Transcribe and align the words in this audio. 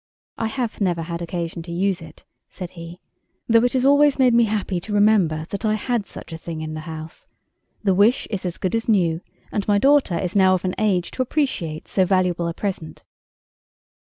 "I 0.39 0.47
have 0.47 0.81
never 0.81 1.03
had 1.03 1.21
occasion 1.21 1.61
to 1.61 1.71
use 1.71 2.01
it," 2.01 2.23
said 2.49 2.71
he, 2.71 2.99
"though 3.47 3.63
it 3.63 3.73
has 3.73 3.85
always 3.85 4.17
made 4.17 4.33
me 4.33 4.45
happy 4.45 4.79
to 4.79 4.93
remember 4.93 5.45
that 5.51 5.63
I 5.63 5.75
had 5.75 6.07
such 6.07 6.33
a 6.33 6.39
thing 6.39 6.61
in 6.61 6.73
the 6.73 6.79
house. 6.89 7.27
The 7.83 7.93
wish 7.93 8.25
is 8.31 8.43
as 8.43 8.57
good 8.57 8.73
as 8.73 8.89
new, 8.89 9.21
and 9.51 9.67
my 9.67 9.77
daughter 9.77 10.17
is 10.17 10.35
now 10.35 10.55
of 10.55 10.65
an 10.65 10.73
age 10.79 11.11
to 11.11 11.21
appreciate 11.21 11.87
so 11.87 12.03
valuable 12.03 12.47
a 12.47 12.53
present." 12.55 13.03